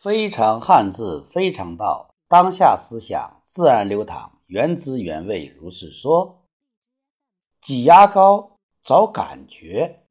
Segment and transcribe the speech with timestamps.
[0.00, 2.14] 非常汉字，非常道。
[2.26, 6.46] 当下思想自然流淌，原汁原味，如是说。
[7.60, 10.06] 挤牙膏找感觉，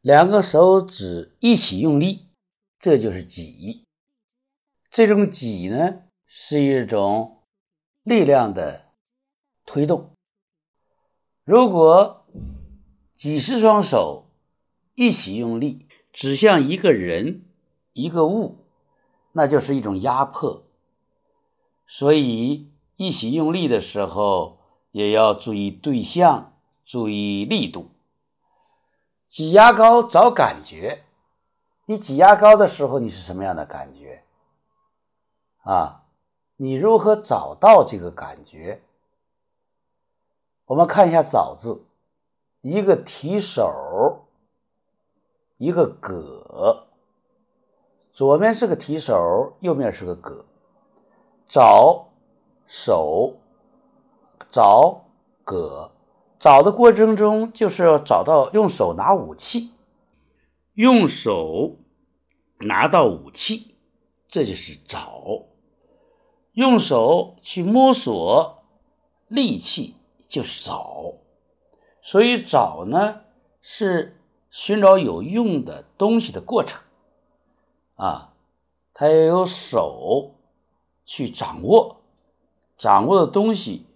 [0.00, 2.26] 两个手指一起用力，
[2.80, 3.84] 这就是挤。
[4.90, 7.44] 这种挤呢，是一种
[8.02, 8.86] 力量的
[9.64, 10.10] 推动。
[11.44, 12.26] 如果
[13.14, 14.26] 几十双手
[14.96, 17.44] 一起用力，指向一个人、
[17.92, 18.64] 一个物。
[19.38, 20.64] 那就是一种压迫，
[21.86, 24.58] 所以一起用力的时候
[24.90, 27.88] 也要注意对象，注意力度。
[29.28, 31.04] 挤牙膏找感觉，
[31.86, 34.24] 你挤牙膏的时候你是什么样的感觉？
[35.62, 36.02] 啊，
[36.56, 38.82] 你如何找到这个感觉？
[40.66, 41.84] 我们看一下“找”字，
[42.60, 44.26] 一个提手，
[45.58, 46.87] 一个戈。
[48.18, 50.44] 左面是个提手，右面是个戈，
[51.46, 52.08] 找
[52.66, 53.36] 手
[54.50, 55.04] 找
[55.44, 55.92] 戈，
[56.40, 59.70] 找的过程中就是要找到用手拿武器，
[60.74, 61.76] 用手
[62.58, 63.76] 拿到武器，
[64.26, 65.46] 这就是找；
[66.50, 68.64] 用手去摸索
[69.28, 69.94] 利器，
[70.26, 71.12] 就是找。
[72.02, 73.20] 所以找呢
[73.62, 76.82] 是寻找有用的东西的过程。
[77.98, 78.30] 啊，
[78.94, 80.30] 他要有手
[81.04, 81.96] 去掌握，
[82.78, 83.86] 掌握的东西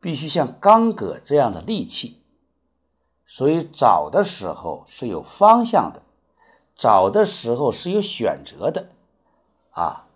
[0.00, 2.18] 必须像钢戈这样的利器，
[3.26, 6.00] 所以找的时候是有方向的，
[6.74, 8.88] 找的时候是有选择的。
[9.72, 10.06] 啊，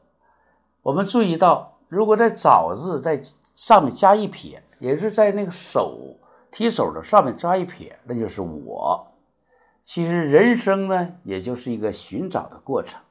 [0.82, 3.20] 我们注意到，如果在“找”字在
[3.54, 6.16] 上面加一撇，也是在那个手
[6.50, 9.08] 提手的上面加一撇，那就是我。
[9.82, 13.02] 其实人生呢，也就是一个寻找的过程。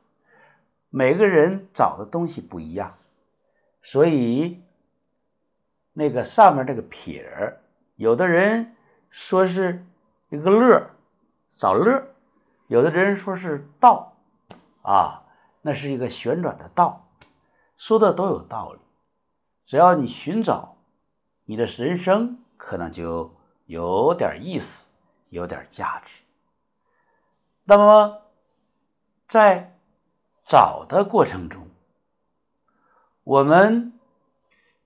[0.97, 2.95] 每个人找的东西不一样，
[3.81, 4.63] 所以
[5.91, 7.61] 那个上面这个撇儿，
[7.97, 8.77] 有的人
[9.09, 9.85] 说是
[10.29, 10.91] 一个乐，
[11.51, 12.03] 找乐；
[12.67, 14.15] 有的人说是道，
[14.83, 15.25] 啊，
[15.61, 17.05] 那是一个旋转的道，
[17.75, 18.79] 说的都有道理。
[19.65, 20.77] 只要你寻找，
[21.43, 23.35] 你的人生可能就
[23.65, 24.87] 有点意思，
[25.27, 26.23] 有点价值。
[27.65, 28.21] 那么
[29.27, 29.74] 在。
[30.47, 31.67] 找的过程中，
[33.23, 33.93] 我们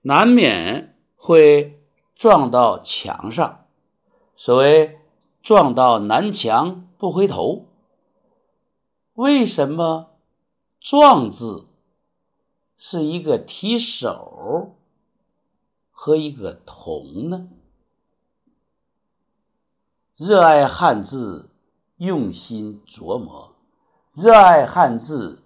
[0.00, 1.82] 难免会
[2.14, 3.66] 撞到墙上。
[4.36, 4.98] 所谓
[5.44, 7.66] “撞到南墙不回头”，
[9.12, 10.10] 为什么
[10.80, 11.66] “撞”字
[12.78, 14.74] 是一个提手
[15.90, 17.48] 和一个同呢？
[20.16, 21.50] 热爱汉字，
[21.98, 23.52] 用心琢磨；
[24.14, 25.42] 热爱汉字。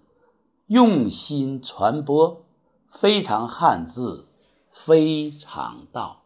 [0.67, 2.45] 用心传播，
[2.89, 4.27] 非常汉字，
[4.71, 6.24] 非常道。